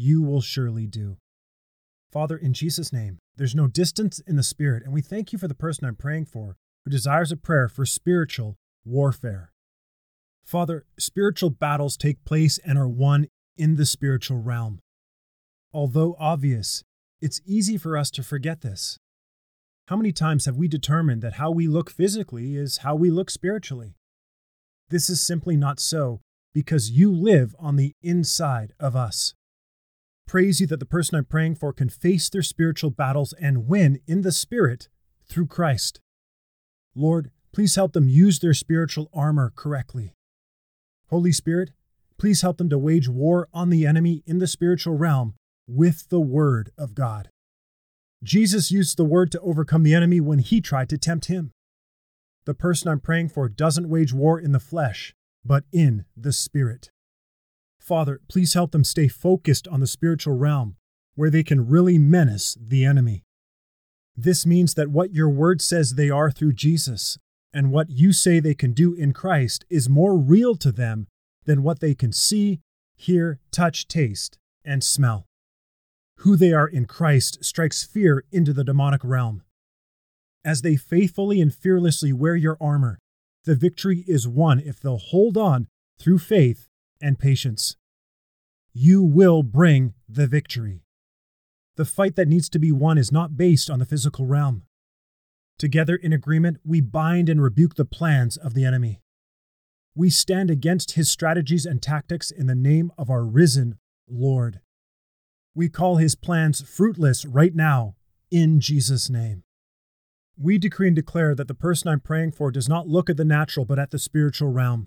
[0.00, 1.18] you will surely do.
[2.10, 5.46] Father, in Jesus' name, there's no distance in the Spirit, and we thank you for
[5.46, 9.52] the person I'm praying for who desires a prayer for spiritual warfare.
[10.44, 14.80] Father, spiritual battles take place and are won in the spiritual realm.
[15.72, 16.82] Although obvious,
[17.20, 18.98] it's easy for us to forget this.
[19.88, 23.30] How many times have we determined that how we look physically is how we look
[23.30, 23.96] spiritually?
[24.88, 26.20] This is simply not so
[26.54, 29.34] because you live on the inside of us
[30.30, 33.98] praise you that the person I'm praying for can face their spiritual battles and win
[34.06, 34.88] in the Spirit
[35.28, 35.98] through Christ.
[36.94, 40.14] Lord, please help them use their spiritual armor correctly.
[41.08, 41.72] Holy Spirit,
[42.16, 45.34] please help them to wage war on the enemy in the spiritual realm
[45.66, 47.28] with the Word of God.
[48.22, 51.50] Jesus used the Word to overcome the enemy when he tried to tempt him.
[52.44, 55.12] The person I'm praying for doesn't wage war in the flesh,
[55.44, 56.92] but in the Spirit.
[57.80, 60.76] Father, please help them stay focused on the spiritual realm
[61.14, 63.24] where they can really menace the enemy.
[64.16, 67.18] This means that what your word says they are through Jesus
[67.52, 71.08] and what you say they can do in Christ is more real to them
[71.46, 72.60] than what they can see,
[72.96, 75.26] hear, touch, taste, and smell.
[76.18, 79.42] Who they are in Christ strikes fear into the demonic realm.
[80.44, 82.98] As they faithfully and fearlessly wear your armor,
[83.44, 85.66] the victory is won if they'll hold on
[85.98, 86.68] through faith
[87.00, 87.76] and patience
[88.72, 90.84] you will bring the victory.
[91.76, 94.62] The fight that needs to be won is not based on the physical realm.
[95.58, 99.00] Together in agreement, we bind and rebuke the plans of the enemy.
[99.94, 103.78] We stand against his strategies and tactics in the name of our risen
[104.08, 104.60] Lord.
[105.54, 107.96] We call his plans fruitless right now
[108.30, 109.42] in Jesus' name.
[110.38, 113.24] We decree and declare that the person I'm praying for does not look at the
[113.24, 114.86] natural but at the spiritual realm.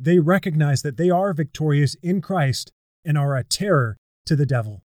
[0.00, 2.72] They recognize that they are victorious in Christ
[3.04, 4.82] and are a terror to the devil.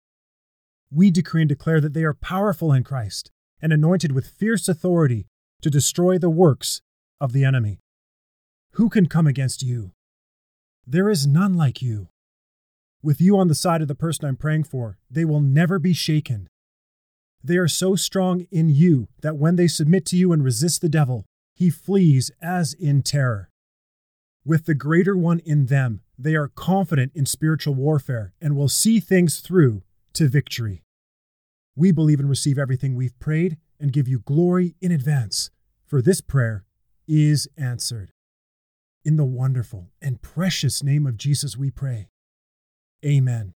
[0.91, 3.31] We decree and declare that they are powerful in Christ
[3.61, 5.27] and anointed with fierce authority
[5.61, 6.81] to destroy the works
[7.21, 7.79] of the enemy.
[8.73, 9.93] Who can come against you?
[10.87, 12.09] There is none like you.
[13.03, 15.93] With you on the side of the person I'm praying for, they will never be
[15.93, 16.49] shaken.
[17.45, 20.89] They are so strong in you that when they submit to you and resist the
[20.89, 21.25] devil,
[21.55, 23.51] he flees as in terror.
[24.45, 28.99] With the greater one in them, they are confident in spiritual warfare and will see
[28.99, 29.83] things through
[30.15, 30.83] to victory.
[31.77, 35.51] We believe and receive everything we've prayed and give you glory in advance,
[35.87, 36.65] for this prayer
[37.07, 38.11] is answered.
[39.05, 42.09] In the wonderful and precious name of Jesus, we pray.
[43.05, 43.53] Amen.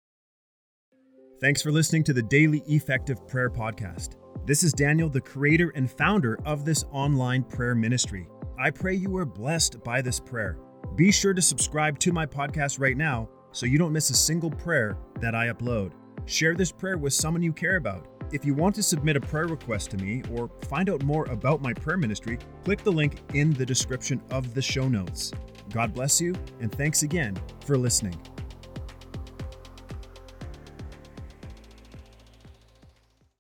[1.41, 4.17] Thanks for listening to the Daily Effective Prayer Podcast.
[4.47, 8.29] This is Daniel, the creator and founder of this online prayer ministry.
[8.59, 10.59] I pray you are blessed by this prayer.
[10.97, 14.51] Be sure to subscribe to my podcast right now so you don't miss a single
[14.51, 15.91] prayer that I upload.
[16.27, 18.07] Share this prayer with someone you care about.
[18.33, 21.61] If you want to submit a prayer request to me or find out more about
[21.61, 25.33] my prayer ministry, click the link in the description of the show notes.
[25.71, 28.17] God bless you, and thanks again for listening.